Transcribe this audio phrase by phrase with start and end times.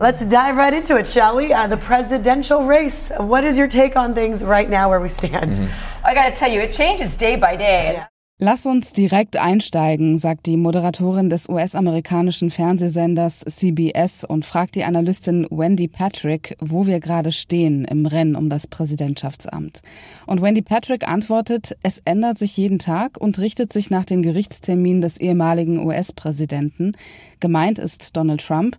[0.00, 1.52] Let's dive right into it, shall we?
[1.52, 3.10] Uh, the presidential race.
[3.18, 5.58] What is your take on things right now where we stand?
[5.58, 6.10] Mm -hmm.
[6.10, 7.94] I gotta tell you, it changes day by day.
[7.94, 8.06] Yeah.
[8.40, 15.44] Lass uns direkt einsteigen, sagt die Moderatorin des US-amerikanischen Fernsehsenders CBS und fragt die Analystin
[15.50, 19.82] Wendy Patrick, wo wir gerade stehen im Rennen um das Präsidentschaftsamt.
[20.26, 25.00] Und Wendy Patrick antwortet, es ändert sich jeden Tag und richtet sich nach den Gerichtsterminen
[25.00, 26.92] des ehemaligen US-Präsidenten.
[27.40, 28.76] Gemeint ist Donald Trump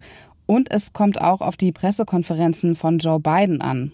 [0.50, 3.92] und es kommt auch auf die Pressekonferenzen von Joe Biden an.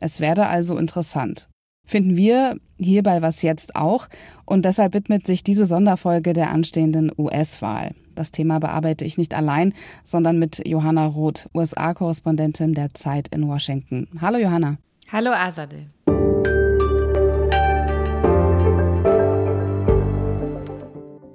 [0.00, 1.50] Es werde also interessant.
[1.86, 4.08] Finden wir hier bei Was jetzt auch
[4.46, 7.94] und deshalb widmet sich diese Sonderfolge der anstehenden US-Wahl.
[8.14, 9.74] Das Thema bearbeite ich nicht allein,
[10.04, 14.08] sondern mit Johanna Roth, USA-Korrespondentin der Zeit in Washington.
[14.22, 14.78] Hallo Johanna.
[15.10, 15.84] Hallo Azadeh.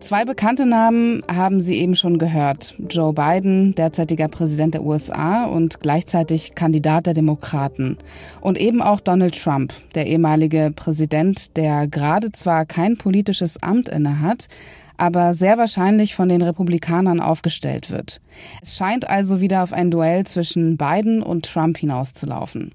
[0.08, 2.76] Zwei bekannte Namen haben Sie eben schon gehört.
[2.90, 7.98] Joe Biden, derzeitiger Präsident der USA und gleichzeitig Kandidat der Demokraten.
[8.40, 14.48] Und eben auch Donald Trump, der ehemalige Präsident, der gerade zwar kein politisches Amt innehat,
[14.96, 18.22] aber sehr wahrscheinlich von den Republikanern aufgestellt wird.
[18.62, 22.74] Es scheint also wieder auf ein Duell zwischen Biden und Trump hinauszulaufen.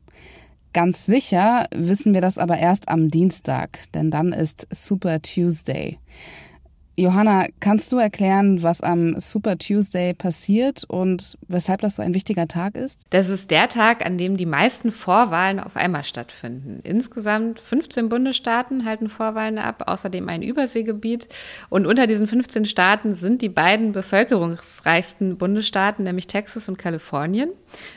[0.74, 5.98] Ganz sicher wissen wir das aber erst am Dienstag, denn dann ist Super Tuesday.
[6.94, 12.48] Johanna, kannst du erklären, was am Super Tuesday passiert und weshalb das so ein wichtiger
[12.48, 13.06] Tag ist?
[13.10, 16.80] Das ist der Tag, an dem die meisten Vorwahlen auf einmal stattfinden.
[16.82, 21.28] Insgesamt 15 Bundesstaaten halten Vorwahlen ab, außerdem ein Überseegebiet.
[21.70, 27.50] Und unter diesen 15 Staaten sind die beiden bevölkerungsreichsten Bundesstaaten, nämlich Texas und Kalifornien.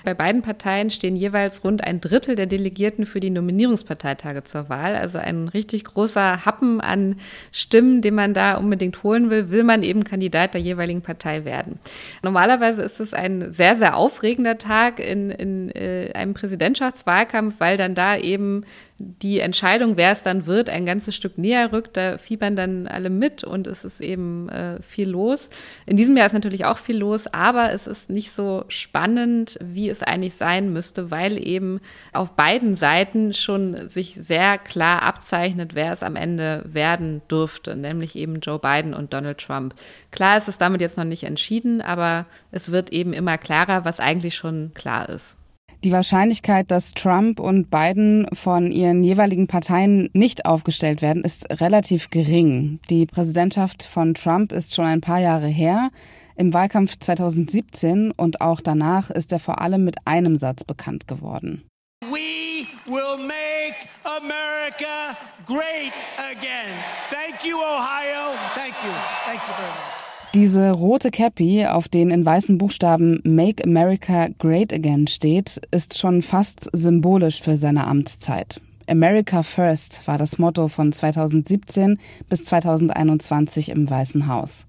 [0.06, 4.96] Bei beiden Parteien stehen jeweils rund ein Drittel der Delegierten für die Nominierungsparteitage zur Wahl.
[4.96, 7.18] Also ein richtig großer Happen an
[7.52, 11.46] Stimmen, den man da unbedingt unbedingt holen will, will man eben Kandidat der jeweiligen Partei
[11.46, 11.80] werden.
[12.22, 17.96] Normalerweise ist es ein sehr, sehr aufregender Tag in, in äh, einem Präsidentschaftswahlkampf, weil dann
[17.96, 18.66] da eben
[18.98, 21.98] die Entscheidung, wer es dann wird, ein ganzes Stück näher rückt.
[21.98, 25.50] Da fiebern dann alle mit und es ist eben äh, viel los.
[25.86, 29.90] In diesem Jahr ist natürlich auch viel los, aber es ist nicht so spannend, wie
[29.90, 31.82] es eigentlich sein müsste, weil eben
[32.14, 38.16] auf beiden Seiten schon sich sehr klar abzeichnet, wer es am Ende werden dürfte, nämlich
[38.16, 39.76] eben Joe Biden und Donald Trump.
[40.12, 44.00] Klar ist es damit jetzt noch nicht entschieden, aber es wird eben immer klarer, was
[44.00, 45.38] eigentlich schon klar ist.
[45.86, 52.10] Die Wahrscheinlichkeit, dass Trump und Biden von ihren jeweiligen Parteien nicht aufgestellt werden, ist relativ
[52.10, 52.80] gering.
[52.90, 55.92] Die Präsidentschaft von Trump ist schon ein paar Jahre her.
[56.36, 61.62] Im Wahlkampf 2017 und auch danach ist er vor allem mit einem Satz bekannt geworden.
[62.02, 66.74] We will make America great again.
[67.12, 68.34] Thank you, Ohio.
[68.56, 68.92] Thank you.
[69.28, 69.95] Thank you very much.
[70.36, 76.22] Diese rote Cappy, auf den in weißen Buchstaben Make America Great Again steht, ist schon
[76.22, 78.60] fast symbolisch für seine Amtszeit.
[78.86, 84.68] America First war das Motto von 2017 bis 2021 im Weißen Haus.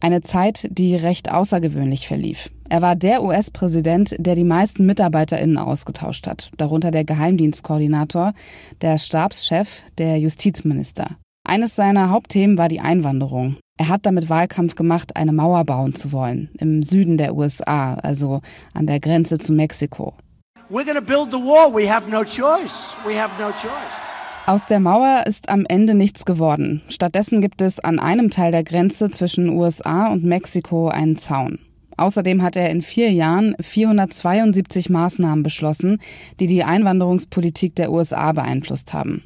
[0.00, 2.50] Eine Zeit, die recht außergewöhnlich verlief.
[2.68, 8.34] Er war der US-Präsident, der die meisten MitarbeiterInnen ausgetauscht hat, darunter der Geheimdienstkoordinator,
[8.80, 11.10] der Stabschef, der Justizminister.
[11.44, 13.58] Eines seiner Hauptthemen war die Einwanderung.
[13.78, 18.40] Er hat damit Wahlkampf gemacht, eine Mauer bauen zu wollen, im Süden der USA, also
[18.72, 20.14] an der Grenze zu Mexiko.
[24.46, 26.82] Aus der Mauer ist am Ende nichts geworden.
[26.88, 31.58] Stattdessen gibt es an einem Teil der Grenze zwischen USA und Mexiko einen Zaun.
[31.98, 35.98] Außerdem hat er in vier Jahren 472 Maßnahmen beschlossen,
[36.40, 39.24] die die Einwanderungspolitik der USA beeinflusst haben.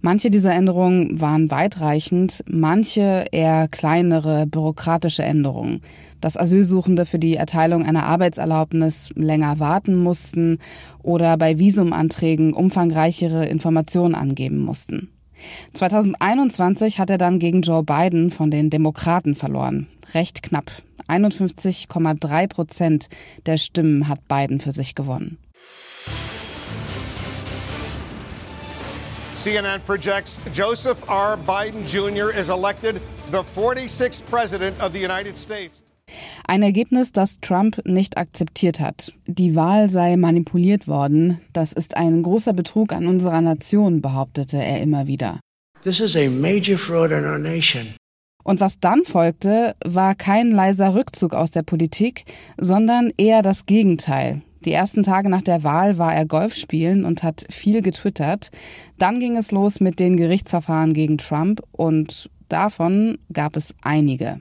[0.00, 5.82] Manche dieser Änderungen waren weitreichend, manche eher kleinere bürokratische Änderungen.
[6.20, 10.58] Dass Asylsuchende für die Erteilung einer Arbeitserlaubnis länger warten mussten
[11.02, 15.10] oder bei Visumanträgen umfangreichere Informationen angeben mussten.
[15.74, 19.88] 2021 hat er dann gegen Joe Biden von den Demokraten verloren.
[20.14, 20.70] Recht knapp.
[21.08, 23.08] 51,3 Prozent
[23.46, 25.38] der Stimmen hat Biden für sich gewonnen.
[29.48, 31.38] CNN projects Joseph R.
[31.38, 32.30] Biden Jr.
[32.30, 33.00] is elected
[33.30, 35.82] the 46th President of the United States.
[36.46, 39.10] Ein Ergebnis, das Trump nicht akzeptiert hat.
[39.26, 41.40] Die Wahl sei manipuliert worden.
[41.54, 45.40] Das ist ein großer Betrug an unserer Nation, behauptete er immer wieder.
[45.82, 47.94] This is a major fraud in our nation.
[48.44, 52.26] Und was dann folgte, war kein leiser Rückzug aus der Politik,
[52.58, 54.42] sondern eher das Gegenteil.
[54.64, 58.50] Die ersten Tage nach der Wahl war er Golf spielen und hat viel getwittert.
[58.98, 64.40] Dann ging es los mit den Gerichtsverfahren gegen Trump und davon gab es einige.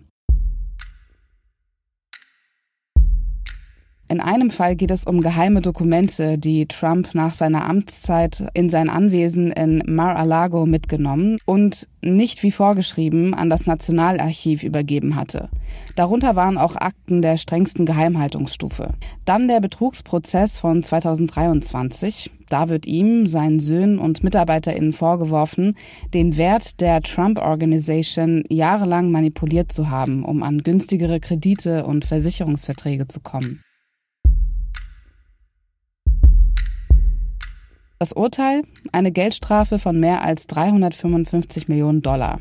[4.10, 8.90] In einem Fall geht es um geheime Dokumente, die Trump nach seiner Amtszeit in sein
[8.90, 15.50] Anwesen in Mar-a-Lago mitgenommen und nicht wie vorgeschrieben an das Nationalarchiv übergeben hatte.
[15.98, 18.92] Darunter waren auch Akten der strengsten Geheimhaltungsstufe.
[19.26, 22.32] Dann der Betrugsprozess von 2023.
[22.48, 25.76] Da wird ihm, seinen Söhnen und MitarbeiterInnen vorgeworfen,
[26.14, 33.10] den Wert der Trump Organization jahrelang manipuliert zu haben, um an günstigere Kredite und Versicherungsverträge
[33.10, 33.64] zu kommen.
[38.00, 38.62] Das Urteil?
[38.92, 42.40] Eine Geldstrafe von mehr als 355 Millionen Dollar.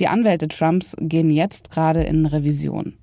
[0.00, 2.94] Die Anwälte Trumps gehen jetzt gerade in Revision.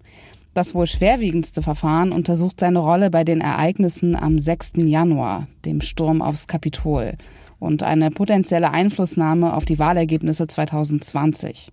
[0.55, 4.73] Das wohl schwerwiegendste Verfahren untersucht seine Rolle bei den Ereignissen am 6.
[4.77, 7.13] Januar, dem Sturm aufs Kapitol,
[7.59, 11.69] und eine potenzielle Einflussnahme auf die Wahlergebnisse 2020.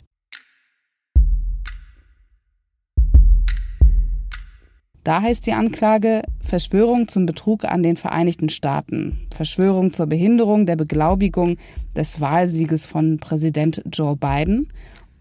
[5.04, 10.76] Da heißt die Anklage Verschwörung zum Betrug an den Vereinigten Staaten, Verschwörung zur Behinderung der
[10.76, 11.56] Beglaubigung
[11.96, 14.68] des Wahlsieges von Präsident Joe Biden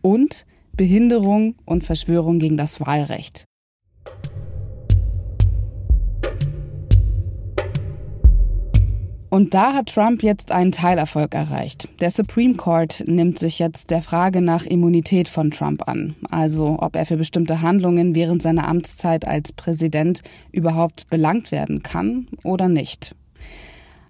[0.01, 0.45] und
[0.75, 3.45] Behinderung und Verschwörung gegen das Wahlrecht.
[9.37, 11.89] Und da hat Trump jetzt einen Teilerfolg erreicht.
[11.99, 16.95] Der Supreme Court nimmt sich jetzt der Frage nach Immunität von Trump an, also ob
[16.95, 23.15] er für bestimmte Handlungen während seiner Amtszeit als Präsident überhaupt belangt werden kann oder nicht.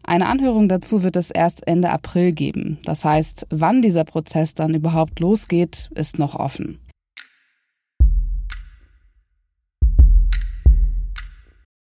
[0.01, 2.77] Eine Anhörung dazu wird es erst Ende April geben.
[2.85, 6.79] Das heißt, wann dieser Prozess dann überhaupt losgeht, ist noch offen.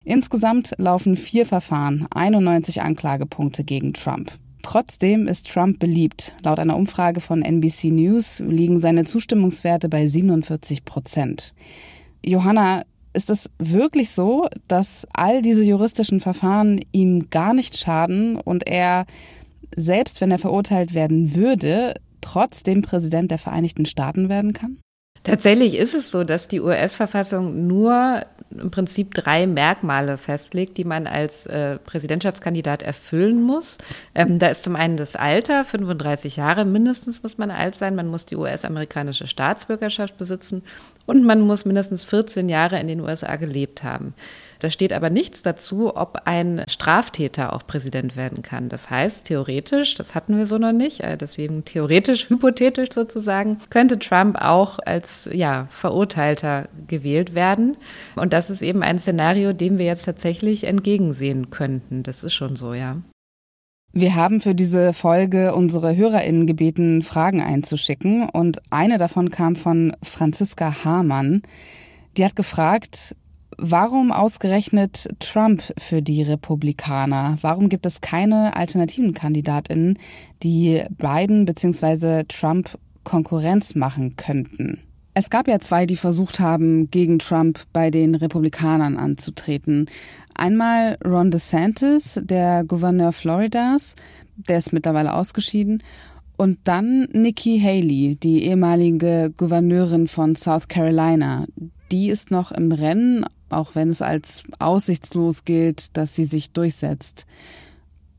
[0.04, 4.32] Insgesamt laufen vier Verfahren, 91 Anklagepunkte gegen Trump.
[4.62, 6.34] Trotzdem ist Trump beliebt.
[6.42, 11.54] Laut einer Umfrage von NBC News liegen seine Zustimmungswerte bei 47 Prozent.
[12.24, 12.84] Johanna,
[13.14, 19.06] ist es wirklich so, dass all diese juristischen Verfahren ihm gar nicht schaden und er,
[19.76, 24.78] selbst wenn er verurteilt werden würde, trotzdem Präsident der Vereinigten Staaten werden kann?
[25.22, 31.06] Tatsächlich ist es so, dass die US-Verfassung nur im Prinzip drei Merkmale festlegt, die man
[31.06, 33.78] als äh, Präsidentschaftskandidat erfüllen muss.
[34.14, 38.08] Ähm, da ist zum einen das Alter, 35 Jahre mindestens muss man alt sein, man
[38.08, 40.62] muss die US-amerikanische Staatsbürgerschaft besitzen
[41.06, 44.14] und man muss mindestens 14 Jahre in den USA gelebt haben.
[44.58, 48.68] Da steht aber nichts dazu, ob ein Straftäter auch Präsident werden kann.
[48.68, 53.98] Das heißt, theoretisch, das hatten wir so noch nicht, äh, deswegen theoretisch, hypothetisch sozusagen, könnte
[53.98, 57.76] Trump auch als ja, Verurteilter gewählt werden.
[58.16, 62.02] Und das ist eben ein Szenario, dem wir jetzt tatsächlich entgegensehen könnten.
[62.02, 62.96] Das ist schon so, ja.
[63.96, 69.96] Wir haben für diese Folge unsere HörerInnen gebeten, Fragen einzuschicken und eine davon kam von
[70.02, 71.42] Franziska Hamann.
[72.16, 73.14] Die hat gefragt,
[73.56, 77.36] Warum ausgerechnet Trump für die Republikaner?
[77.40, 79.98] Warum gibt es keine alternativen Kandidatinnen,
[80.42, 82.24] die Biden bzw.
[82.24, 84.80] Trump Konkurrenz machen könnten?
[85.16, 89.86] Es gab ja zwei, die versucht haben, gegen Trump bei den Republikanern anzutreten.
[90.34, 93.94] Einmal Ron DeSantis, der Gouverneur Floridas,
[94.36, 95.84] der ist mittlerweile ausgeschieden.
[96.36, 101.46] Und dann Nikki Haley, die ehemalige Gouverneurin von South Carolina.
[101.92, 107.26] Die ist noch im Rennen, auch wenn es als aussichtslos gilt, dass sie sich durchsetzt.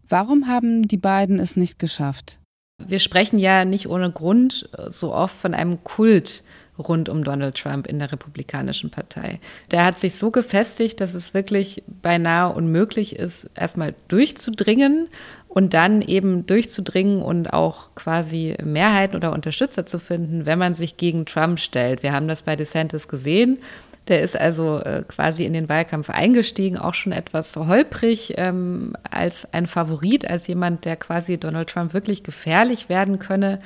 [0.08, 2.40] Warum haben die beiden es nicht geschafft?
[2.86, 6.44] Wir sprechen ja nicht ohne Grund so oft von einem Kult
[6.78, 9.40] rund um Donald Trump in der Republikanischen Partei.
[9.72, 15.08] Der hat sich so gefestigt, dass es wirklich beinahe unmöglich ist, erstmal durchzudringen
[15.48, 20.98] und dann eben durchzudringen und auch quasi Mehrheiten oder Unterstützer zu finden, wenn man sich
[20.98, 22.04] gegen Trump stellt.
[22.04, 23.60] Wir haben das bei DeSantis gesehen.
[24.08, 29.52] Der ist also äh, quasi in den Wahlkampf eingestiegen, auch schon etwas holprig ähm, als
[29.52, 33.60] ein Favorit, als jemand, der quasi Donald Trump wirklich gefährlich werden könne,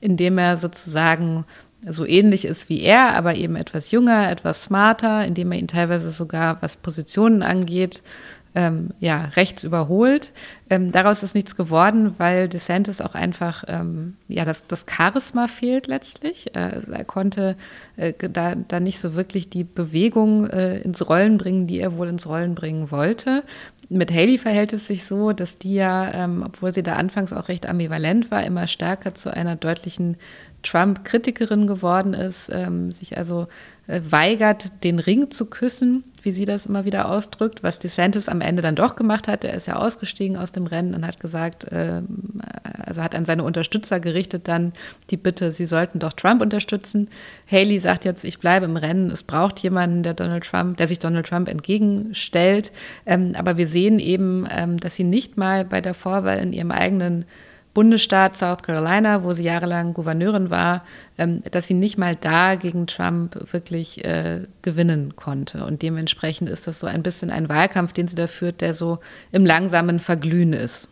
[0.00, 1.44] indem er sozusagen
[1.88, 6.10] so ähnlich ist wie er, aber eben etwas jünger, etwas smarter, indem er ihn teilweise
[6.10, 8.02] sogar, was Positionen angeht,
[8.56, 10.32] ähm, ja, rechts überholt.
[10.70, 15.86] Ähm, daraus ist nichts geworden, weil DeSantis auch einfach, ähm, ja, das, das Charisma fehlt
[15.88, 16.56] letztlich.
[16.56, 17.54] Äh, er konnte
[17.96, 22.08] äh, da, da nicht so wirklich die Bewegung äh, ins Rollen bringen, die er wohl
[22.08, 23.42] ins Rollen bringen wollte.
[23.90, 27.48] Mit Haley verhält es sich so, dass die ja, ähm, obwohl sie da anfangs auch
[27.48, 30.16] recht ambivalent war, immer stärker zu einer deutlichen
[30.66, 33.46] Trump-Kritikerin geworden ist, ähm, sich also
[33.86, 38.40] äh, weigert, den Ring zu küssen, wie sie das immer wieder ausdrückt, was DeSantis am
[38.40, 39.44] Ende dann doch gemacht hat.
[39.44, 42.02] Er ist ja ausgestiegen aus dem Rennen und hat gesagt, äh,
[42.84, 44.72] also hat an seine Unterstützer gerichtet dann
[45.10, 47.08] die Bitte, sie sollten doch Trump unterstützen.
[47.48, 49.10] Haley sagt jetzt, ich bleibe im Rennen.
[49.10, 52.72] Es braucht jemanden, der Donald Trump, der sich Donald Trump entgegenstellt.
[53.06, 56.72] Ähm, aber wir sehen eben, ähm, dass sie nicht mal bei der Vorwahl in ihrem
[56.72, 57.24] eigenen
[57.76, 60.82] Bundesstaat South Carolina, wo sie jahrelang Gouverneurin war,
[61.18, 65.62] ähm, dass sie nicht mal da gegen Trump wirklich äh, gewinnen konnte.
[65.66, 69.00] Und dementsprechend ist das so ein bisschen ein Wahlkampf, den sie da führt, der so
[69.30, 70.88] im langsamen Verglühen ist.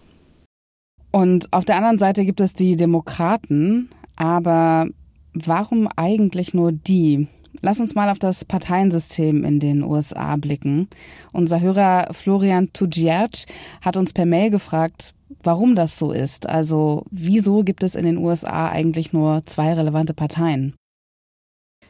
[1.10, 4.86] Und auf der anderen Seite gibt es die Demokraten, aber
[5.32, 7.28] warum eigentlich nur die?
[7.64, 10.86] Lass uns mal auf das Parteiensystem in den USA blicken.
[11.32, 13.46] Unser Hörer Florian Tudziac
[13.80, 16.46] hat uns per Mail gefragt, warum das so ist.
[16.46, 20.74] Also wieso gibt es in den USA eigentlich nur zwei relevante Parteien?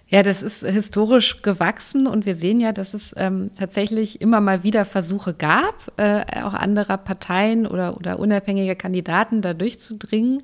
[0.07, 4.63] Ja, das ist historisch gewachsen und wir sehen ja, dass es ähm, tatsächlich immer mal
[4.63, 10.43] wieder Versuche gab, äh, auch anderer Parteien oder, oder unabhängiger Kandidaten da durchzudringen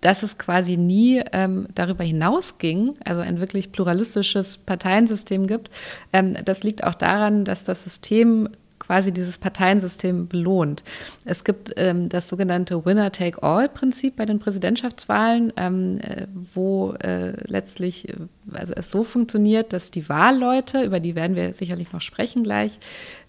[0.00, 5.70] dass es quasi nie ähm, darüber hinausging, also ein wirklich pluralistisches Parteiensystem gibt.
[6.12, 8.48] Ähm, das liegt auch daran, dass das System
[8.78, 10.84] quasi dieses Parteiensystem belohnt.
[11.24, 18.14] Es gibt ähm, das sogenannte Winner-Take-All-Prinzip bei den Präsidentschaftswahlen, ähm, äh, wo äh, letztlich äh,
[18.52, 22.78] also es so funktioniert, dass die Wahlleute, über die werden wir sicherlich noch sprechen gleich,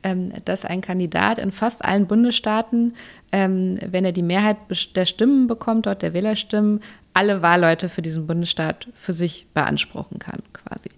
[0.03, 2.93] ähm, dass ein Kandidat in fast allen Bundesstaaten,
[3.31, 4.57] ähm, wenn er die Mehrheit
[4.95, 6.81] der Stimmen bekommt, dort der Wählerstimmen,
[7.13, 10.89] alle Wahlleute für diesen Bundesstaat für sich beanspruchen kann, quasi.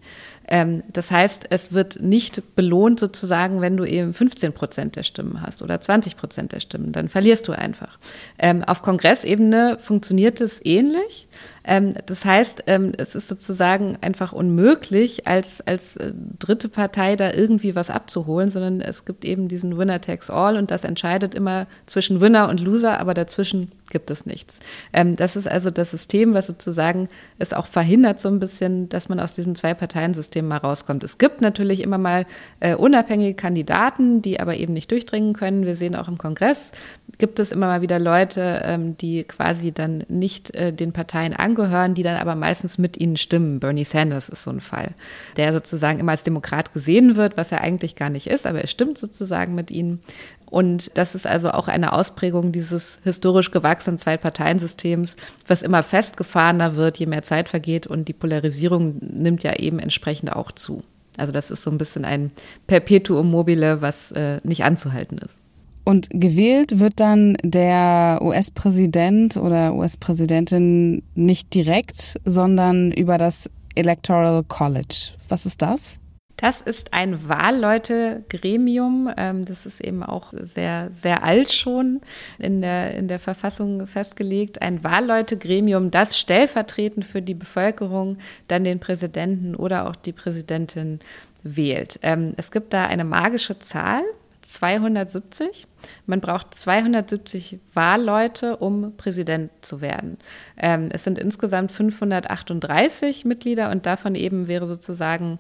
[0.51, 5.41] Ähm, das heißt, es wird nicht belohnt sozusagen, wenn du eben 15 Prozent der Stimmen
[5.41, 7.99] hast oder 20 Prozent der Stimmen, dann verlierst du einfach.
[8.39, 11.27] Ähm, auf Kongressebene funktioniert es ähnlich.
[11.69, 17.31] Ähm, das heißt, ähm, es ist sozusagen einfach unmöglich, als, als äh, dritte Partei da
[17.31, 21.67] irgendwie was abzuholen, sondern es gibt eben diesen Winner takes all und das entscheidet immer
[21.85, 24.59] zwischen Winner und Loser, aber dazwischen gibt es nichts.
[24.93, 27.07] Ähm, das ist also das System, was sozusagen
[27.37, 31.03] es auch verhindert, so ein bisschen, dass man aus diesem Zwei-Parteien-System mal rauskommt.
[31.03, 32.25] Es gibt natürlich immer mal
[32.61, 35.67] äh, unabhängige Kandidaten, die aber eben nicht durchdringen können.
[35.67, 36.71] Wir sehen auch im Kongress,
[37.19, 41.58] gibt es immer mal wieder Leute, ähm, die quasi dann nicht äh, den Parteien angehören,
[41.67, 43.59] die dann aber meistens mit ihnen stimmen.
[43.59, 44.91] Bernie Sanders ist so ein Fall,
[45.37, 48.67] der sozusagen immer als Demokrat gesehen wird, was er eigentlich gar nicht ist, aber er
[48.67, 50.01] stimmt sozusagen mit ihnen.
[50.49, 55.15] Und das ist also auch eine Ausprägung dieses historisch gewachsenen Zwei-Parteien-Systems,
[55.47, 60.33] was immer festgefahrener wird, je mehr Zeit vergeht und die Polarisierung nimmt ja eben entsprechend
[60.33, 60.83] auch zu.
[61.17, 62.31] Also das ist so ein bisschen ein
[62.65, 65.39] Perpetuum mobile, was äh, nicht anzuhalten ist.
[65.89, 75.13] Und gewählt wird dann der US-Präsident oder US-Präsidentin nicht direkt, sondern über das Electoral College.
[75.29, 75.97] Was ist das?
[76.37, 79.11] Das ist ein Wahlleutegremium.
[79.17, 82.01] Ähm, das ist eben auch sehr, sehr alt schon
[82.37, 84.61] in der, in der Verfassung festgelegt.
[84.61, 90.99] Ein Wahlleutegremium, das stellvertretend für die Bevölkerung dann den Präsidenten oder auch die Präsidentin
[91.41, 91.99] wählt.
[92.03, 94.03] Ähm, es gibt da eine magische Zahl.
[94.49, 95.67] 270.
[96.05, 100.17] Man braucht 270 Wahlleute, um Präsident zu werden.
[100.57, 105.39] Ähm, es sind insgesamt 538 Mitglieder und davon eben wäre sozusagen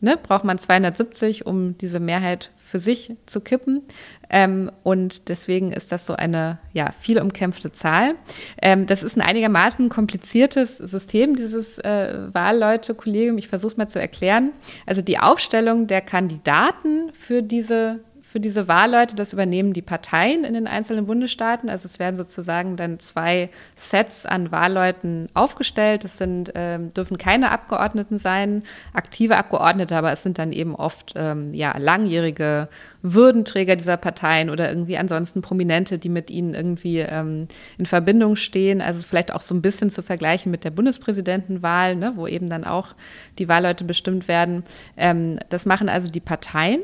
[0.00, 3.82] ne, braucht man 270, um diese Mehrheit für sich zu kippen.
[4.28, 8.14] Ähm, und deswegen ist das so eine ja, viel umkämpfte Zahl.
[8.62, 13.38] Ähm, das ist ein einigermaßen kompliziertes System, dieses äh, Wahlleute-Kollegium.
[13.38, 14.52] Ich versuche es mal zu erklären.
[14.86, 20.54] Also die Aufstellung der Kandidaten für diese für diese Wahlleute, das übernehmen die Parteien in
[20.54, 21.68] den einzelnen Bundesstaaten.
[21.68, 26.04] Also es werden sozusagen dann zwei Sets an Wahlleuten aufgestellt.
[26.04, 31.14] Es sind, ähm, dürfen keine Abgeordneten sein, aktive Abgeordnete, aber es sind dann eben oft
[31.16, 32.68] ähm, ja, langjährige
[33.02, 38.80] Würdenträger dieser Parteien oder irgendwie ansonsten Prominente, die mit ihnen irgendwie ähm, in Verbindung stehen.
[38.80, 42.62] Also vielleicht auch so ein bisschen zu vergleichen mit der Bundespräsidentenwahl, ne, wo eben dann
[42.62, 42.94] auch
[43.40, 44.62] die Wahlleute bestimmt werden.
[44.96, 46.78] Ähm, das machen also die Parteien.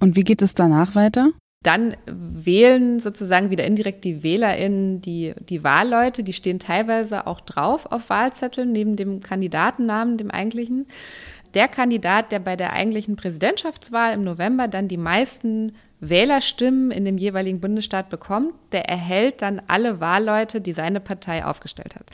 [0.00, 1.30] Und wie geht es danach weiter?
[1.62, 7.90] Dann wählen sozusagen wieder indirekt die WählerInnen die, die Wahlleute, die stehen teilweise auch drauf
[7.90, 10.86] auf Wahlzetteln, neben dem Kandidatennamen, dem eigentlichen.
[11.54, 17.18] Der Kandidat, der bei der eigentlichen Präsidentschaftswahl im November dann die meisten Wählerstimmen in dem
[17.18, 22.04] jeweiligen Bundesstaat bekommt, der erhält dann alle Wahlleute, die seine Partei aufgestellt hat.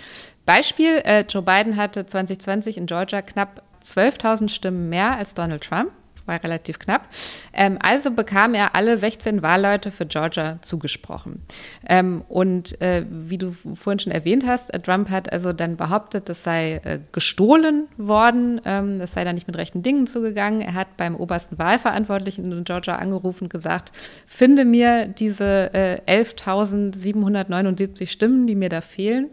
[0.46, 5.90] Beispiel, äh, Joe Biden hatte 2020 in Georgia knapp 12.000 Stimmen mehr als Donald Trump
[6.26, 7.08] war relativ knapp.
[7.52, 11.42] Ähm, also bekam er alle 16 Wahlleute für Georgia zugesprochen.
[11.86, 16.28] Ähm, und äh, wie du vorhin schon erwähnt hast, äh, Trump hat also dann behauptet,
[16.28, 20.60] das sei äh, gestohlen worden, ähm, das sei da nicht mit rechten Dingen zugegangen.
[20.60, 23.92] Er hat beim obersten Wahlverantwortlichen in Georgia angerufen und gesagt,
[24.26, 29.30] finde mir diese äh, 11.779 Stimmen, die mir da fehlen.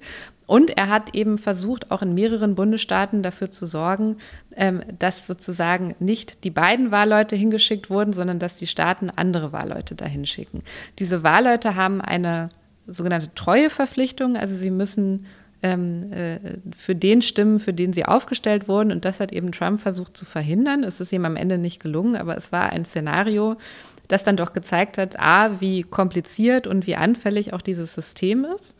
[0.49, 4.17] Und er hat eben versucht, auch in mehreren Bundesstaaten dafür zu sorgen,
[4.55, 9.93] ähm, dass sozusagen nicht die beiden Wahlleute hingeschickt wurden, sondern dass die Staaten andere Wahlleute
[9.93, 10.63] dahin schicken.
[10.97, 12.49] Diese Wahlleute haben eine
[12.87, 15.27] sogenannte Treueverpflichtung, also sie müssen
[15.61, 16.39] ähm, äh,
[16.75, 18.91] für den stimmen, für den sie aufgestellt wurden.
[18.91, 20.83] Und das hat eben Trump versucht zu verhindern.
[20.83, 23.55] Es ist ihm am Ende nicht gelungen, aber es war ein Szenario,
[24.09, 28.75] das dann doch gezeigt hat, a, wie kompliziert und wie anfällig auch dieses System ist.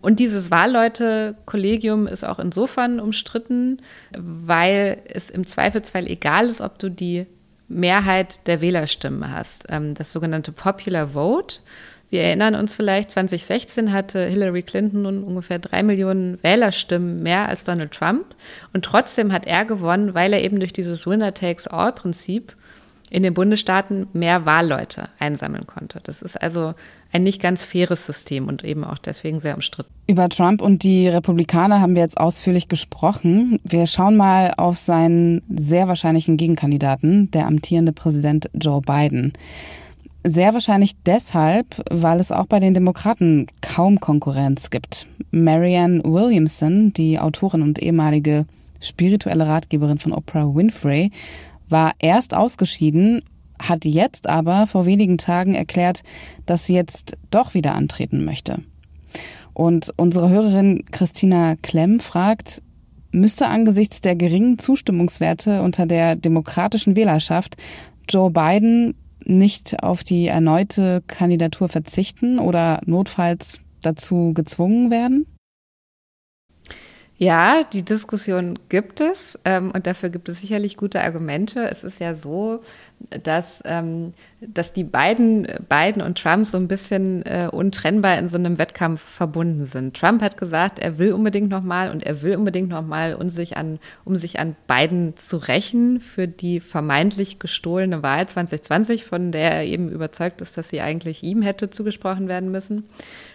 [0.00, 3.82] Und dieses Wahlleute-Kollegium ist auch insofern umstritten,
[4.18, 7.26] weil es im Zweifelsfall egal ist, ob du die
[7.68, 9.66] Mehrheit der Wählerstimmen hast.
[9.68, 11.58] Ähm, das sogenannte Popular Vote.
[12.08, 17.62] Wir erinnern uns vielleicht, 2016 hatte Hillary Clinton nun ungefähr drei Millionen Wählerstimmen mehr als
[17.64, 18.34] Donald Trump.
[18.72, 22.56] Und trotzdem hat er gewonnen, weil er eben durch dieses Winner-Takes-All-Prinzip
[23.10, 26.00] in den Bundesstaaten mehr Wahlleute einsammeln konnte.
[26.04, 26.74] Das ist also
[27.12, 29.90] ein nicht ganz faires System und eben auch deswegen sehr umstritten.
[30.06, 33.58] Über Trump und die Republikaner haben wir jetzt ausführlich gesprochen.
[33.64, 39.32] Wir schauen mal auf seinen sehr wahrscheinlichen Gegenkandidaten, der amtierende Präsident Joe Biden.
[40.22, 45.06] Sehr wahrscheinlich deshalb, weil es auch bei den Demokraten kaum Konkurrenz gibt.
[45.32, 48.46] Marianne Williamson, die Autorin und ehemalige
[48.80, 51.10] spirituelle Ratgeberin von Oprah Winfrey,
[51.70, 53.22] war erst ausgeschieden,
[53.58, 56.02] hat jetzt aber vor wenigen Tagen erklärt,
[56.46, 58.62] dass sie jetzt doch wieder antreten möchte.
[59.52, 62.62] Und unsere Hörerin Christina Klemm fragt,
[63.12, 67.56] müsste angesichts der geringen Zustimmungswerte unter der demokratischen Wählerschaft
[68.08, 75.26] Joe Biden nicht auf die erneute Kandidatur verzichten oder notfalls dazu gezwungen werden?
[77.22, 81.70] Ja, die Diskussion gibt es ähm, und dafür gibt es sicherlich gute Argumente.
[81.70, 82.62] Es ist ja so,
[83.22, 88.38] dass, ähm, dass die beiden, Biden und Trump so ein bisschen äh, untrennbar in so
[88.38, 89.94] einem Wettkampf verbunden sind.
[89.94, 93.80] Trump hat gesagt, er will unbedingt nochmal und er will unbedingt nochmal, um sich an,
[94.06, 99.64] um sich an Biden zu rächen für die vermeintlich gestohlene Wahl 2020, von der er
[99.64, 102.88] eben überzeugt ist, dass sie eigentlich ihm hätte zugesprochen werden müssen.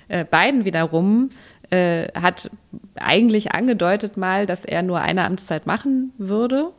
[0.07, 1.29] Äh, Biden wiederum
[1.69, 2.49] äh, hat
[2.95, 6.71] eigentlich angedeutet mal, dass er nur eine Amtszeit machen würde.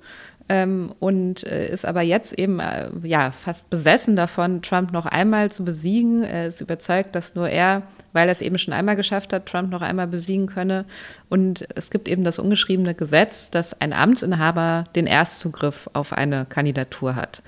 [0.49, 5.51] Ähm, und äh, ist aber jetzt eben äh, ja fast besessen davon, Trump noch einmal
[5.51, 6.23] zu besiegen.
[6.23, 9.71] Er ist überzeugt, dass nur er, weil er es eben schon einmal geschafft hat, Trump
[9.71, 10.85] noch einmal besiegen könne.
[11.29, 17.17] Und es gibt eben das ungeschriebene Gesetz, dass ein Amtsinhaber den Erstzugriff auf eine Kandidatur
[17.17, 17.43] hat.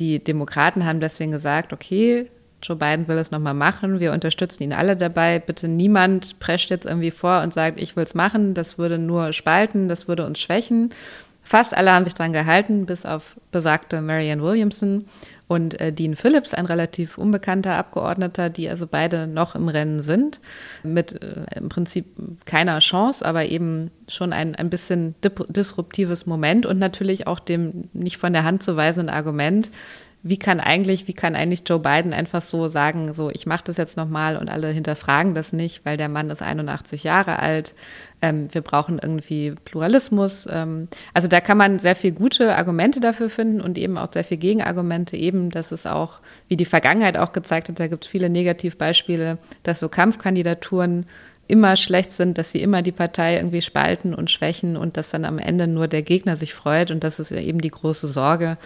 [0.00, 2.30] Die Demokraten haben deswegen gesagt, okay,
[2.64, 4.00] Joe Biden will es nochmal machen.
[4.00, 5.38] Wir unterstützen ihn alle dabei.
[5.38, 8.54] Bitte niemand prescht jetzt irgendwie vor und sagt, ich will es machen.
[8.54, 10.90] Das würde nur spalten, das würde uns schwächen.
[11.42, 15.04] Fast alle haben sich daran gehalten, bis auf besagte Marianne Williamson
[15.46, 20.40] und äh, Dean Phillips, ein relativ unbekannter Abgeordneter, die also beide noch im Rennen sind,
[20.82, 22.06] mit äh, im Prinzip
[22.46, 28.16] keiner Chance, aber eben schon ein, ein bisschen disruptives Moment und natürlich auch dem nicht
[28.16, 29.68] von der Hand zu weisenden Argument,
[30.26, 33.76] wie kann eigentlich, wie kann eigentlich Joe Biden einfach so sagen, so ich mache das
[33.76, 37.74] jetzt nochmal und alle hinterfragen das nicht, weil der Mann ist 81 Jahre alt.
[38.22, 40.48] Ähm, wir brauchen irgendwie Pluralismus.
[40.50, 44.24] Ähm, also da kann man sehr viel gute Argumente dafür finden und eben auch sehr
[44.24, 48.10] viel Gegenargumente, eben, dass es auch, wie die Vergangenheit auch gezeigt hat, da gibt es
[48.10, 51.04] viele Negativbeispiele, dass so Kampfkandidaturen
[51.48, 55.26] immer schlecht sind, dass sie immer die Partei irgendwie spalten und schwächen und dass dann
[55.26, 58.56] am Ende nur der Gegner sich freut und das ist eben die große Sorge,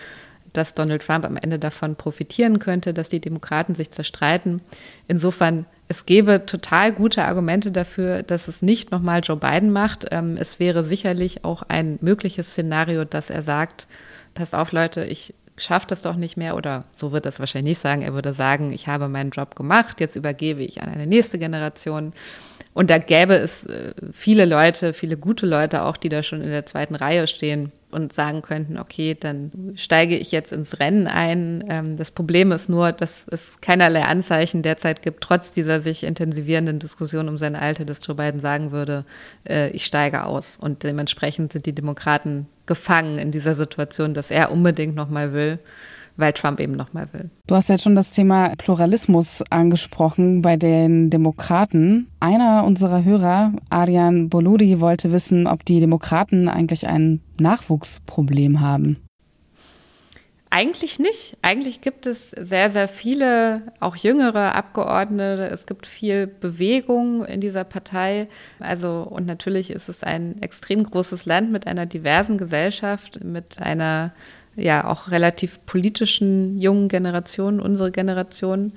[0.53, 4.61] dass Donald Trump am Ende davon profitieren könnte, dass die Demokraten sich zerstreiten.
[5.07, 10.07] Insofern, es gäbe total gute Argumente dafür, dass es nicht nochmal Joe Biden macht.
[10.11, 13.87] Ähm, es wäre sicherlich auch ein mögliches Szenario, dass er sagt,
[14.35, 17.81] passt auf Leute, ich schaffe das doch nicht mehr oder so wird es wahrscheinlich nicht
[17.81, 18.03] sagen.
[18.03, 22.13] Er würde sagen, ich habe meinen Job gemacht, jetzt übergebe ich an eine nächste Generation.
[22.75, 26.51] Und da gäbe es äh, viele Leute, viele gute Leute auch, die da schon in
[26.51, 31.65] der zweiten Reihe stehen und sagen könnten, okay, dann steige ich jetzt ins Rennen ein.
[31.69, 36.79] Ähm, das Problem ist nur, dass es keinerlei Anzeichen derzeit gibt, trotz dieser sich intensivierenden
[36.79, 39.05] Diskussion um sein Alter, dass Joe Biden sagen würde,
[39.49, 40.59] äh, ich steige aus.
[40.61, 45.59] Und dementsprechend sind die Demokraten gefangen in dieser Situation, dass er unbedingt nochmal will
[46.19, 47.31] weil Trump eben nochmal will.
[47.47, 52.09] Du hast jetzt schon das Thema Pluralismus angesprochen bei den Demokraten.
[52.21, 58.99] Einer unserer Hörer, Arian Boludi, wollte wissen, ob die Demokraten eigentlich ein Nachwuchsproblem haben.
[60.51, 61.37] Eigentlich nicht.
[61.43, 65.47] Eigentlich gibt es sehr, sehr viele, auch jüngere Abgeordnete.
[65.53, 68.29] Es gibt viel Bewegung in dieser Partei.
[68.59, 74.15] Also, und natürlich ist es ein extrem großes Land mit einer diversen Gesellschaft, mit einer
[74.59, 78.73] ja auch relativ politischen jungen Generation, unsere Generation.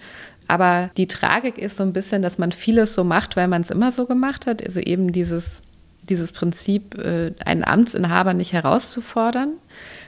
[0.47, 3.71] Aber die Tragik ist so ein bisschen, dass man vieles so macht, weil man es
[3.71, 4.63] immer so gemacht hat.
[4.63, 5.61] Also eben dieses,
[6.09, 9.53] dieses Prinzip, äh, einen Amtsinhaber nicht herauszufordern.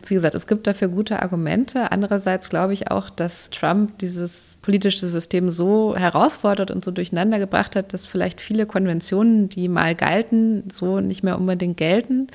[0.06, 1.92] Wie gesagt, es gibt dafür gute Argumente.
[1.92, 7.78] Andererseits glaube ich auch, dass Trump dieses politische System so herausfordert und so durcheinander gebracht
[7.78, 12.28] hat, dass vielleicht viele Konventionen, die mal galten, so nicht mehr unbedingt gelten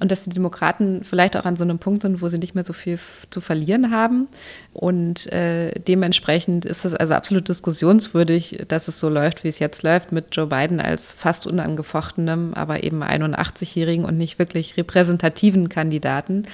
[0.00, 2.64] und dass die Demokraten vielleicht auch an so einem Punkt sind, wo sie nicht mehr
[2.64, 4.28] so viel zu verlieren haben.
[4.72, 9.82] Und äh, dementsprechend ist es also absolut diskussionswürdig, dass es so läuft, wie es jetzt
[9.82, 16.44] läuft, mit Joe Biden als fast unangefochtenem, aber eben 81-jährigen und nicht wirklich repräsentativen Kandidaten.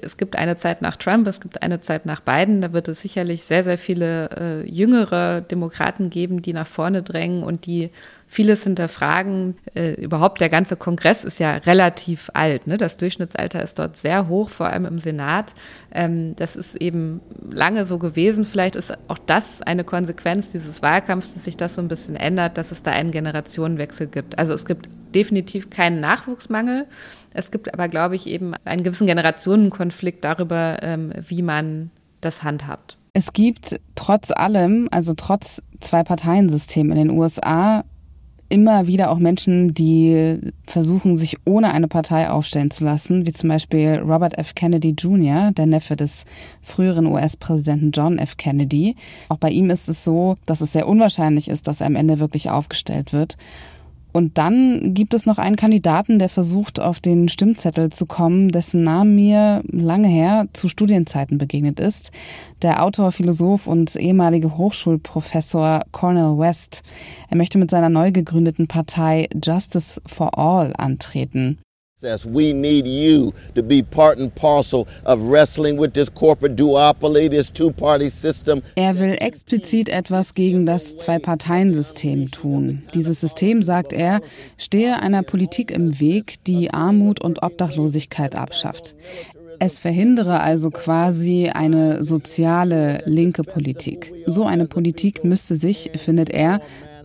[0.00, 2.60] Es gibt eine Zeit nach Trump, es gibt eine Zeit nach Biden.
[2.60, 7.42] Da wird es sicherlich sehr, sehr viele äh, jüngere Demokraten geben, die nach vorne drängen
[7.42, 7.90] und die
[8.32, 9.56] vieles hinterfragen.
[9.74, 12.66] Äh, überhaupt der ganze Kongress ist ja relativ alt.
[12.66, 12.78] Ne?
[12.78, 15.54] Das Durchschnittsalter ist dort sehr hoch, vor allem im Senat.
[15.92, 18.46] Ähm, das ist eben lange so gewesen.
[18.46, 22.56] Vielleicht ist auch das eine Konsequenz dieses Wahlkampfs, dass sich das so ein bisschen ändert,
[22.56, 24.38] dass es da einen Generationenwechsel gibt.
[24.38, 26.86] Also es gibt definitiv keinen Nachwuchsmangel.
[27.34, 31.90] Es gibt aber, glaube ich, eben einen gewissen Generationenkonflikt darüber, ähm, wie man
[32.22, 32.96] das handhabt.
[33.12, 37.84] Es gibt trotz allem, also trotz Zwei-Parteien-System in den USA,
[38.52, 43.48] immer wieder auch Menschen, die versuchen, sich ohne eine Partei aufstellen zu lassen, wie zum
[43.48, 44.54] Beispiel Robert F.
[44.54, 46.26] Kennedy Jr., der Neffe des
[46.60, 48.36] früheren US-Präsidenten John F.
[48.36, 48.94] Kennedy.
[49.30, 52.18] Auch bei ihm ist es so, dass es sehr unwahrscheinlich ist, dass er am Ende
[52.18, 53.38] wirklich aufgestellt wird.
[54.12, 58.82] Und dann gibt es noch einen Kandidaten, der versucht, auf den Stimmzettel zu kommen, dessen
[58.82, 62.12] Name mir lange her zu Studienzeiten begegnet ist.
[62.60, 66.82] Der Autor, Philosoph und ehemalige Hochschulprofessor Cornel West.
[67.28, 71.58] Er möchte mit seiner neu gegründeten Partei Justice for All antreten.
[72.02, 77.48] We need you to be part and parcel of wrestling with this corporate duopoly, this
[77.48, 78.60] two-party system.
[78.74, 82.82] Er will explizit etwas gegen das Zwei-Parteien-System tun.
[82.92, 84.20] Dieses System, sagt er,
[84.58, 88.96] stehe einer Politik im Weg, die Armut und Obdachlosigkeit abschafft.
[89.60, 94.12] Es verhindere also quasi eine soziale linke Politik.
[94.26, 96.60] So eine Politik müsste sich, findet er,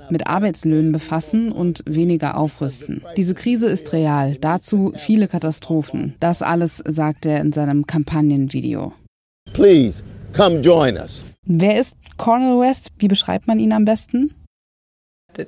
[0.10, 3.02] mit Arbeitslöhnen befassen und weniger aufrüsten.
[3.16, 6.16] Diese Krise ist real, dazu viele Katastrophen.
[6.20, 8.94] Das alles sagt er in seinem Kampagnenvideo.
[9.54, 11.24] Please, come join us.
[11.46, 12.92] Wer ist Cornel West?
[13.00, 14.32] Wie beschreibt man ihn am besten?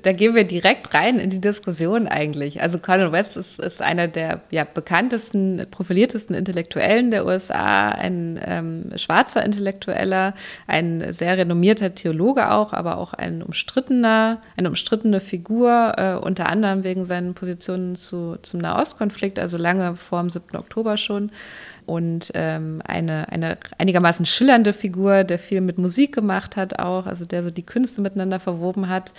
[0.02, 2.62] Da gehen wir direkt rein in die Diskussion eigentlich.
[2.62, 8.92] Also Colonel West ist, ist einer der ja, bekanntesten, profiliertesten Intellektuellen der USA, ein ähm,
[8.96, 10.34] schwarzer Intellektueller,
[10.68, 16.84] ein sehr renommierter Theologe auch, aber auch ein umstrittener, eine umstrittene Figur, äh, unter anderem
[16.84, 20.58] wegen seinen Positionen zu, zum Nahostkonflikt, also lange vor dem 7.
[20.58, 21.32] Oktober schon
[21.90, 27.26] und ähm, eine, eine einigermaßen schillernde Figur, der viel mit Musik gemacht hat auch, also
[27.26, 29.12] der so die Künste miteinander verwoben hat,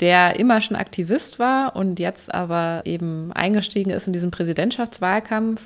[0.00, 5.62] der immer schon Aktivist war und jetzt aber eben eingestiegen ist in diesen Präsidentschaftswahlkampf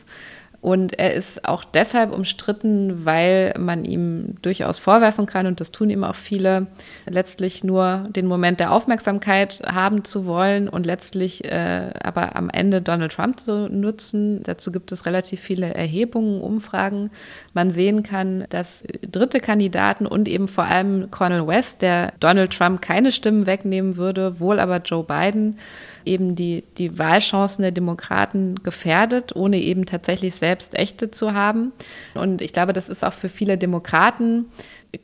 [0.66, 5.90] und er ist auch deshalb umstritten, weil man ihm durchaus vorwerfen kann, und das tun
[5.90, 6.66] ihm auch viele,
[7.08, 12.82] letztlich nur den Moment der Aufmerksamkeit haben zu wollen und letztlich äh, aber am Ende
[12.82, 14.42] Donald Trump zu nutzen.
[14.42, 17.10] Dazu gibt es relativ viele Erhebungen, Umfragen.
[17.54, 22.82] Man sehen kann, dass dritte Kandidaten und eben vor allem Cornel West, der Donald Trump
[22.82, 25.58] keine Stimmen wegnehmen würde, wohl aber Joe Biden,
[26.06, 31.72] eben die, die Wahlchancen der Demokraten gefährdet, ohne eben tatsächlich selbst echte zu haben.
[32.14, 34.46] Und ich glaube, das ist auch für viele Demokraten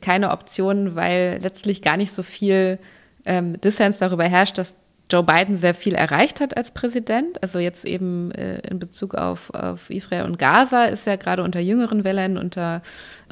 [0.01, 2.79] keine Option, weil letztlich gar nicht so viel
[3.25, 4.75] ähm, Dissens darüber herrscht, dass
[5.11, 7.41] Joe Biden sehr viel erreicht hat als Präsident.
[7.43, 11.59] Also jetzt eben äh, in Bezug auf, auf Israel und Gaza ist er gerade unter
[11.59, 12.81] jüngeren Wählern, unter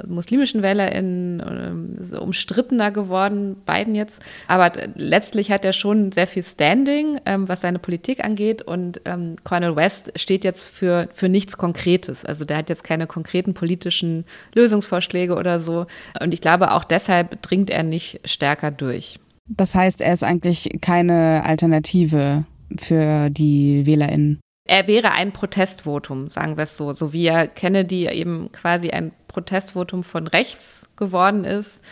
[0.06, 4.22] muslimischen WählerInnen äh, umstrittener geworden, Biden jetzt.
[4.48, 8.62] Aber letztlich hat er schon sehr viel Standing, ähm, was seine Politik angeht.
[8.62, 12.26] Und ähm, Cornel West steht jetzt für, für nichts Konkretes.
[12.26, 15.88] Also der hat jetzt keine konkreten politischen Lösungsvorschläge oder so.
[16.20, 19.20] Und ich glaube, auch deshalb dringt er nicht stärker durch.
[19.58, 22.46] Das heißt, er ist eigentlich keine Alternative
[22.78, 24.40] für die WählerInnen.
[24.68, 29.12] Er wäre ein Protestvotum, sagen wir es so, so wie er Kennedy eben quasi ein
[29.28, 31.84] Protestvotum von rechts geworden ist,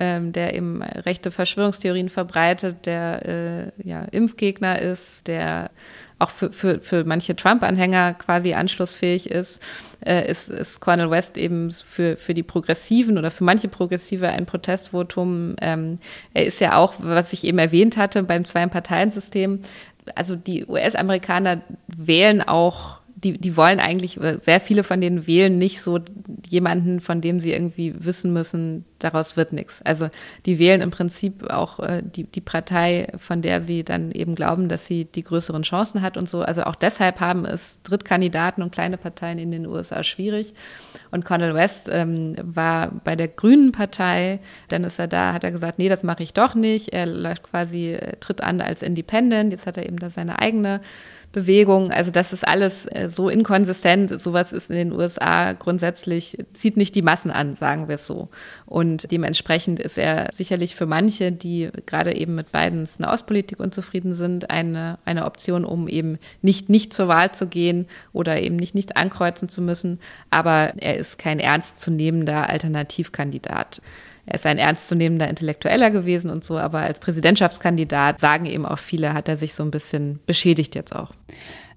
[0.00, 5.70] ähm, der eben rechte Verschwörungstheorien verbreitet, der äh, ja, Impfgegner ist, der
[6.18, 9.60] auch für, für, für manche Trump-Anhänger quasi anschlussfähig ist,
[10.04, 14.46] äh, ist, ist Cornel West eben für, für die Progressiven oder für manche Progressive ein
[14.46, 15.56] Protestvotum.
[15.60, 15.98] Ähm,
[16.32, 19.60] er ist ja auch, was ich eben erwähnt hatte, beim Zwei-Parteien-System,
[20.14, 25.80] also die US-Amerikaner wählen auch die, die wollen eigentlich, sehr viele von denen wählen nicht
[25.80, 25.98] so
[26.46, 29.82] jemanden, von dem sie irgendwie wissen müssen, daraus wird nichts.
[29.82, 30.08] Also
[30.46, 34.68] die wählen im Prinzip auch äh, die, die Partei, von der sie dann eben glauben,
[34.68, 36.42] dass sie die größeren Chancen hat und so.
[36.42, 40.54] Also auch deshalb haben es Drittkandidaten und kleine Parteien in den USA schwierig.
[41.10, 45.52] Und Cornel West ähm, war bei der Grünen Partei, dann ist er da, hat er
[45.52, 46.92] gesagt, nee, das mache ich doch nicht.
[46.92, 49.52] Er läuft quasi, äh, tritt an als Independent.
[49.52, 50.80] Jetzt hat er eben da seine eigene
[51.34, 51.90] Bewegung.
[51.90, 54.18] Also das ist alles äh, so inkonsistent.
[54.18, 58.30] Sowas ist in den USA grundsätzlich, zieht nicht die Massen an, sagen wir es so.
[58.64, 64.50] Und dementsprechend ist er sicherlich für manche, die gerade eben mit Bidens Außenpolitik unzufrieden sind,
[64.50, 68.96] eine, eine Option, um eben nicht, nicht zur Wahl zu gehen oder eben nicht, nicht
[68.96, 70.00] ankreuzen zu müssen.
[70.30, 73.80] Aber er ist kein ernstzunehmender Alternativkandidat.
[74.26, 79.12] Er ist ein ernstzunehmender Intellektueller gewesen und so, aber als Präsidentschaftskandidat sagen eben auch viele,
[79.12, 81.12] hat er sich so ein bisschen beschädigt jetzt auch.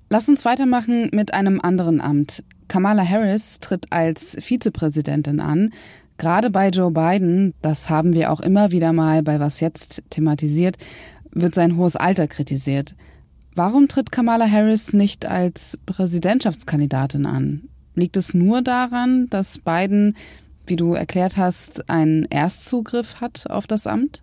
[0.09, 2.43] Lass uns weitermachen mit einem anderen Amt.
[2.69, 5.71] Kamala Harris tritt als Vizepräsidentin an.
[6.17, 10.77] Gerade bei Joe Biden, das haben wir auch immer wieder mal bei Was jetzt thematisiert,
[11.31, 12.95] wird sein hohes Alter kritisiert.
[13.53, 17.63] Warum tritt Kamala Harris nicht als Präsidentschaftskandidatin an?
[17.95, 20.15] Liegt es nur daran, dass Biden
[20.67, 24.21] wie du erklärt hast, einen Erstzugriff hat auf das Amt?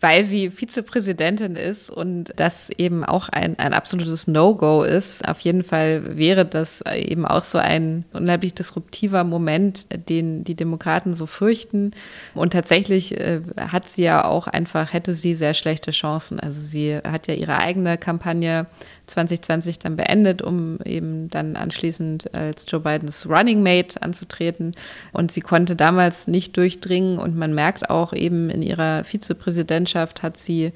[0.00, 5.26] Weil sie Vizepräsidentin ist und das eben auch ein, ein absolutes No-Go ist.
[5.26, 11.14] Auf jeden Fall wäre das eben auch so ein unheimlich disruptiver Moment, den die Demokraten
[11.14, 11.92] so fürchten.
[12.34, 16.40] Und tatsächlich äh, hat sie ja auch einfach, hätte sie sehr schlechte Chancen.
[16.40, 18.66] Also sie hat ja ihre eigene Kampagne
[19.08, 24.72] 2020 dann beendet, um eben dann anschließend als Joe Bidens Running Mate anzutreten.
[25.12, 30.36] Und sie konnte damals nicht durchdringen und man merkt auch eben in ihrer Vizepräsidentschaft hat
[30.36, 30.72] sie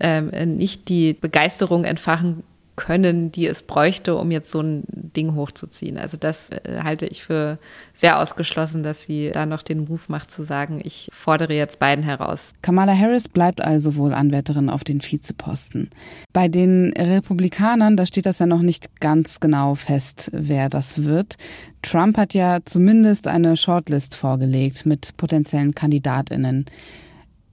[0.00, 2.42] ähm, nicht die Begeisterung entfachen
[2.76, 5.98] können, die es bräuchte, um jetzt so ein Ding hochzuziehen.
[5.98, 7.58] Also das äh, halte ich für
[7.94, 12.04] sehr ausgeschlossen, dass sie da noch den Move macht zu sagen, ich fordere jetzt beiden
[12.04, 12.52] heraus.
[12.62, 15.90] Kamala Harris bleibt also wohl Anwärterin auf den Vizeposten.
[16.32, 21.36] Bei den Republikanern, da steht das ja noch nicht ganz genau fest, wer das wird.
[21.82, 26.66] Trump hat ja zumindest eine Shortlist vorgelegt mit potenziellen Kandidatinnen.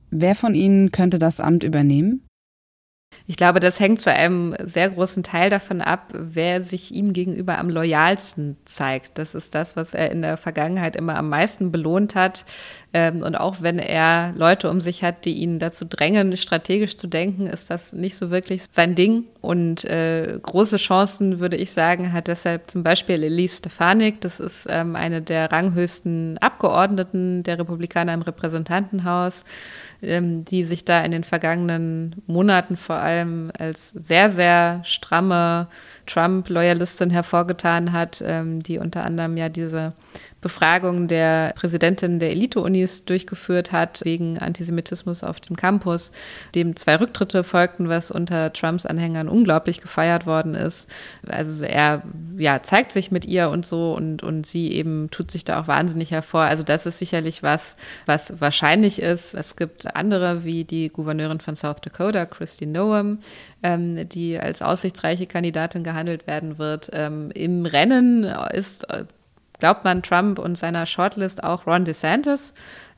[0.09, 2.21] Wer von ihnen könnte das Amt übernehmen?
[3.26, 7.58] Ich glaube, das hängt zu einem sehr großen Teil davon ab, wer sich ihm gegenüber
[7.58, 9.17] am loyalsten zeigt.
[9.17, 12.45] Das ist das, was er in der Vergangenheit immer am meisten belohnt hat.
[12.93, 17.08] Ähm, und auch wenn er Leute um sich hat, die ihn dazu drängen, strategisch zu
[17.08, 19.26] denken, ist das nicht so wirklich sein Ding.
[19.41, 24.21] Und äh, große Chancen, würde ich sagen, hat deshalb zum Beispiel Elise Stefanik.
[24.21, 29.45] Das ist ähm, eine der ranghöchsten Abgeordneten der Republikaner im Repräsentantenhaus
[30.04, 35.68] die sich da in den vergangenen Monaten vor allem als sehr, sehr stramme
[36.06, 39.94] Trump-Loyalistin hervorgetan hat, ähm, die unter anderem ja diese
[40.44, 46.12] Befragung der Präsidentin der Elite-Unis durchgeführt hat wegen Antisemitismus auf dem Campus,
[46.54, 50.89] dem zwei Rücktritte folgten, was unter Trumps Anhängern unglaublich gefeiert worden ist.
[51.26, 52.04] Also er
[52.38, 55.68] ja, zeigt sich mit ihr und so und, und sie eben tut sich da auch
[55.68, 56.42] wahnsinnig hervor.
[56.42, 59.36] Also das ist sicherlich was, was wahrscheinlich ist.
[59.36, 63.20] Es gibt andere wie die Gouverneurin von South Dakota, Christy Noam,
[63.63, 66.89] ähm, die als aussichtsreiche Kandidatin gehandelt werden wird.
[66.93, 68.86] Ähm, Im Rennen ist
[69.60, 72.54] glaubt man Trump und seiner Shortlist auch Ron DeSantis,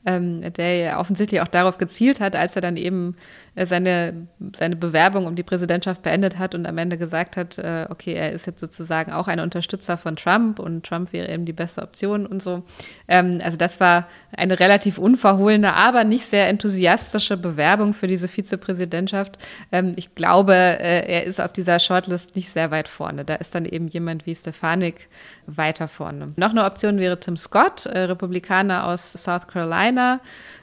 [0.06, 3.16] ähm, der ja offensichtlich auch darauf gezielt hat, als er dann eben
[3.56, 7.86] äh, seine, seine Bewerbung um die Präsidentschaft beendet hat und am Ende gesagt hat, äh,
[7.90, 11.52] okay, er ist jetzt sozusagen auch ein Unterstützer von Trump und Trump wäre eben die
[11.52, 12.62] beste Option und so.
[13.08, 19.38] Ähm, also das war eine relativ unverhohlene, aber nicht sehr enthusiastische Bewerbung für diese Vizepräsidentschaft.
[19.72, 23.24] Ähm, ich glaube, äh, er ist auf dieser Shortlist nicht sehr weit vorne.
[23.24, 25.08] Da ist dann eben jemand wie Stefanik
[25.46, 26.32] weiter vorne.
[26.36, 29.95] Noch eine Option wäre Tim Scott, äh, Republikaner aus South Carolina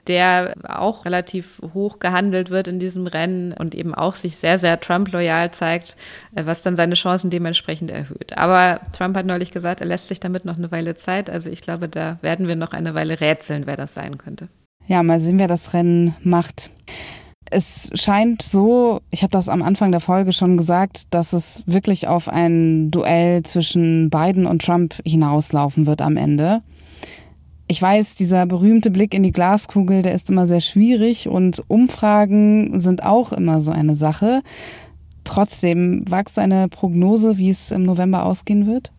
[0.08, 4.80] der auch relativ hoch gehandelt wird in diesem Rennen und eben auch sich sehr, sehr
[4.80, 5.96] Trump-loyal zeigt,
[6.36, 8.38] äh, was dann seine Chancen dementsprechend erhöht.
[8.38, 11.30] Aber Trump hat neulich gesagt, er lässt sich damit noch eine Weile Zeit.
[11.30, 14.50] Also ich glaube, da werden wir noch eine Weile rätseln, wer das sein könnte.
[14.88, 16.72] Ja, mal sehen, wer das Rennen macht.
[17.50, 22.08] Es scheint so, ich habe das am Anfang der Folge schon gesagt, dass es wirklich
[22.08, 26.62] auf ein Duell zwischen Biden und Trump hinauslaufen wird am Ende.
[27.74, 32.80] Ich weiß, dieser berühmte Blick in die Glaskugel, der ist immer sehr schwierig und Umfragen
[32.80, 34.44] sind auch immer so eine Sache.
[35.24, 38.92] Trotzdem, wagst du eine Prognose, wie es im November ausgehen wird?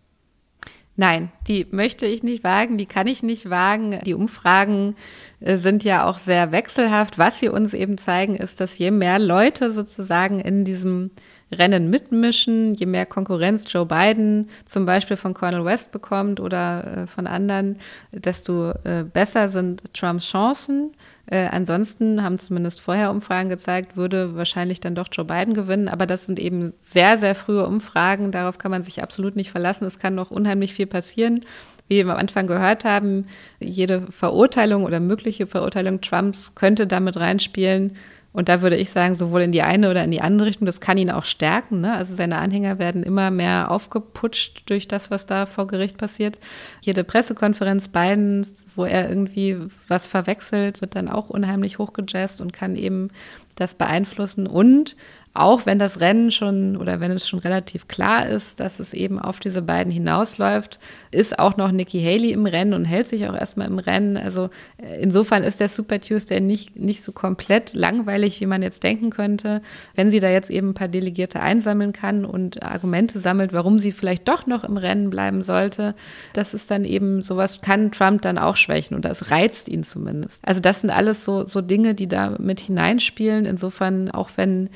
[0.97, 3.97] Nein, die möchte ich nicht wagen, die kann ich nicht wagen.
[4.05, 4.97] Die Umfragen
[5.39, 7.17] äh, sind ja auch sehr wechselhaft.
[7.17, 11.11] Was sie uns eben zeigen, ist, dass je mehr Leute sozusagen in diesem
[11.51, 17.07] Rennen mitmischen, je mehr Konkurrenz Joe Biden zum Beispiel von Cornel West bekommt oder äh,
[17.07, 17.77] von anderen,
[18.11, 20.91] desto äh, besser sind Trumps Chancen.
[21.27, 25.87] Äh, ansonsten haben zumindest vorher Umfragen gezeigt, würde wahrscheinlich dann doch Joe Biden gewinnen.
[25.87, 28.31] Aber das sind eben sehr, sehr frühe Umfragen.
[28.31, 29.85] Darauf kann man sich absolut nicht verlassen.
[29.85, 31.41] Es kann noch unheimlich viel passieren.
[31.87, 33.27] Wie wir am Anfang gehört haben,
[33.59, 37.95] jede Verurteilung oder mögliche Verurteilung Trumps könnte damit reinspielen.
[38.35, 40.81] Und da würde ich sagen, sowohl in die eine oder in die andere Richtung, das
[40.81, 41.79] kann ihn auch stärken.
[41.79, 41.93] Ne?
[41.93, 46.39] Also seine Anhänger werden immer mehr aufgeputscht durch das, was da vor Gericht passiert.
[46.81, 52.75] Jede Pressekonferenz Bidens, wo er irgendwie was verwechselt, wird dann auch unheimlich hochgejazzt und kann
[52.75, 53.09] eben
[53.55, 54.47] das beeinflussen.
[54.47, 54.97] Und
[55.35, 59.19] auch wenn das Rennen schon oder wenn es schon relativ klar ist, dass es eben
[59.19, 60.79] auf diese beiden hinausläuft,
[61.11, 64.15] ist auch noch Nikki Haley im Rennen und hält sich auch erstmal im Rennen.
[64.15, 68.83] Also äh, insofern ist der Super Tuesday nicht, nicht so komplett langweilig, wie man jetzt
[68.83, 69.61] denken könnte.
[69.93, 73.91] Wenn sie da jetzt eben ein paar Delegierte einsammeln kann und Argumente sammelt, warum sie
[73.91, 75.95] vielleicht doch noch im Rennen bleiben sollte,
[76.31, 80.41] das ist dann eben sowas, kann Trump dann auch schwächen und das reizt ihn zumindest.
[80.47, 83.45] Also das sind alles so, so Dinge, die da mit hineinspielen.
[83.45, 84.69] Insofern, auch wenn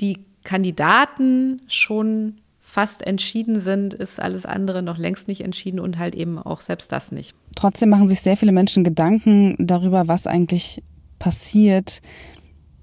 [0.00, 6.14] die Kandidaten schon fast entschieden sind, ist alles andere noch längst nicht entschieden und halt
[6.14, 7.34] eben auch selbst das nicht.
[7.54, 10.82] Trotzdem machen sich sehr viele Menschen Gedanken darüber, was eigentlich
[11.18, 12.02] passiert,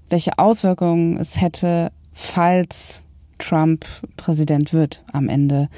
[0.08, 3.02] welche Auswirkungen es hätte, falls
[3.38, 3.84] Trump
[4.16, 5.68] Präsident wird am Ende.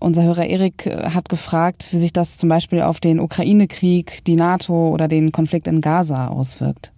[0.00, 4.88] Unser Hörer Erik hat gefragt, wie sich das zum Beispiel auf den Ukraine-Krieg, die NATO
[4.90, 6.92] oder den Konflikt in Gaza auswirkt.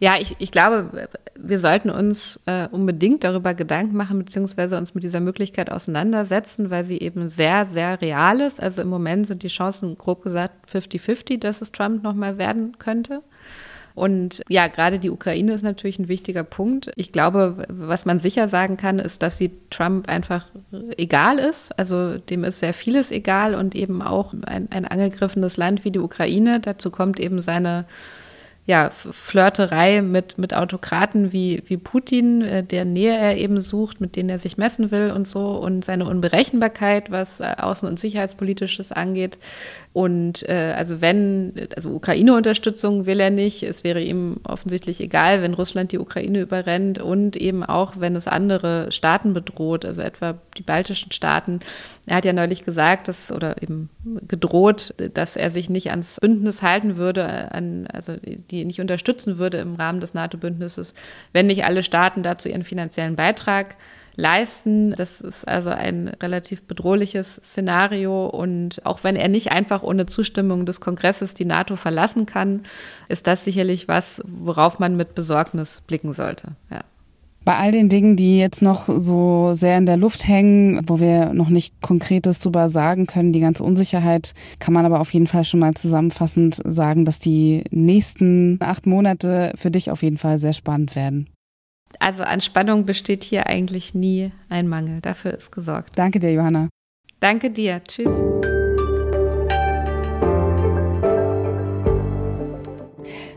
[0.00, 5.02] Ja, ich, ich glaube, wir sollten uns äh, unbedingt darüber Gedanken machen, beziehungsweise uns mit
[5.02, 8.62] dieser Möglichkeit auseinandersetzen, weil sie eben sehr, sehr real ist.
[8.62, 13.22] Also im Moment sind die Chancen, grob gesagt, 50-50, dass es Trump nochmal werden könnte.
[13.98, 16.92] Und ja, gerade die Ukraine ist natürlich ein wichtiger Punkt.
[16.94, 20.46] Ich glaube, was man sicher sagen kann, ist, dass sie Trump einfach
[20.96, 21.76] egal ist.
[21.76, 25.98] Also dem ist sehr vieles egal und eben auch ein, ein angegriffenes Land wie die
[25.98, 26.60] Ukraine.
[26.60, 27.86] Dazu kommt eben seine
[28.68, 34.14] ja, Flirterei mit, mit Autokraten wie, wie Putin, äh, der Nähe er eben sucht, mit
[34.14, 38.92] denen er sich messen will und so, und seine Unberechenbarkeit, was äh, außen- und sicherheitspolitisches
[38.92, 39.38] angeht.
[39.98, 45.54] Und äh, also wenn, also Ukraine-Unterstützung will er nicht, es wäre ihm offensichtlich egal, wenn
[45.54, 50.62] Russland die Ukraine überrennt und eben auch, wenn es andere Staaten bedroht, also etwa die
[50.62, 51.58] baltischen Staaten.
[52.06, 53.90] Er hat ja neulich gesagt, dass, oder eben
[54.28, 58.12] gedroht, dass er sich nicht ans Bündnis halten würde, an, also
[58.52, 60.94] die nicht unterstützen würde im Rahmen des NATO-Bündnisses,
[61.32, 63.74] wenn nicht alle Staaten dazu ihren finanziellen Beitrag
[64.18, 64.94] leisten.
[64.96, 68.26] Das ist also ein relativ bedrohliches Szenario.
[68.26, 72.62] Und auch wenn er nicht einfach ohne Zustimmung des Kongresses die NATO verlassen kann,
[73.08, 76.48] ist das sicherlich was, worauf man mit Besorgnis blicken sollte.
[76.70, 76.80] Ja.
[77.44, 81.32] Bei all den Dingen, die jetzt noch so sehr in der Luft hängen, wo wir
[81.32, 85.44] noch nicht Konkretes drüber sagen können, die ganze Unsicherheit, kann man aber auf jeden Fall
[85.44, 90.52] schon mal zusammenfassend sagen, dass die nächsten acht Monate für dich auf jeden Fall sehr
[90.52, 91.30] spannend werden.
[91.98, 95.00] Also an Spannung besteht hier eigentlich nie ein Mangel.
[95.00, 95.90] Dafür ist gesorgt.
[95.96, 96.68] Danke dir, Johanna.
[97.20, 97.82] Danke dir.
[97.86, 98.10] Tschüss.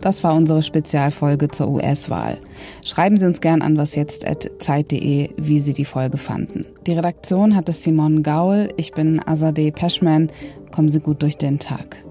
[0.02, 2.40] Das war unsere Spezialfolge zur US-Wahl.
[2.84, 6.62] Schreiben Sie uns gern an wasjetzt.zeit.de, wie Sie die Folge fanden.
[6.88, 10.32] Die Redaktion hatte Simon Gaul, ich bin Azadeh Peschman.
[10.72, 12.04] Kommen Sie gut durch den Tag.